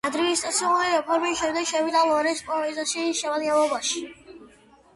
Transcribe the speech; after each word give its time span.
ადმინისტრაციული 0.09 0.85
რეფორმის 0.93 1.35
შემდეგ 1.41 1.67
შევიდა 1.73 2.03
ლორეს 2.13 2.43
პროვინციის 2.49 3.23
შემადგენლობაში. 3.23 4.03